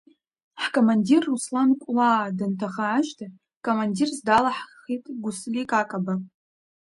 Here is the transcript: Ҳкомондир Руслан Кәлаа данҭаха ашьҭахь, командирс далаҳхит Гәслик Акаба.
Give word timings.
Ҳкомондир 0.61 1.21
Руслан 1.29 1.69
Кәлаа 1.81 2.35
данҭаха 2.37 2.85
ашьҭахь, 2.97 3.35
командирс 3.65 4.17
далаҳхит 4.27 5.03
Гәслик 5.21 5.71
Акаба. 5.81 6.13